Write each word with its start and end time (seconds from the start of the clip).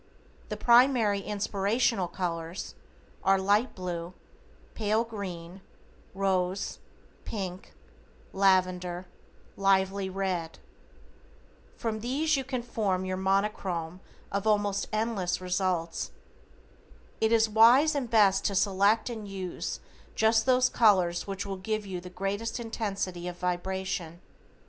The 0.49 0.57
primary 0.57 1.19
inspirational 1.19 2.07
colors 2.07 2.73
are: 3.23 3.37
Light 3.37 3.75
Blue, 3.75 4.15
Pale 4.73 5.03
Green, 5.03 5.61
Rose, 6.15 6.79
Pink, 7.23 7.75
Lavender, 8.33 9.05
Lively 9.55 10.09
Red. 10.09 10.57
From 11.77 11.99
these 11.99 12.35
you 12.35 12.43
can 12.43 12.63
form 12.63 13.05
your 13.05 13.15
Monochrome 13.15 13.99
of 14.31 14.47
almost 14.47 14.87
endless 14.91 15.39
results. 15.39 16.09
It 17.19 17.31
is 17.31 17.47
wise 17.47 17.93
and 17.93 18.09
best 18.09 18.43
to 18.45 18.55
select 18.55 19.07
and 19.07 19.27
use 19.27 19.79
just 20.15 20.47
those 20.47 20.67
colors 20.67 21.27
which 21.27 21.45
will 21.45 21.57
give 21.57 21.83
the 21.83 22.09
greatest 22.09 22.59
intensity 22.59 23.27
of 23.27 23.37
vibration. 23.37 24.19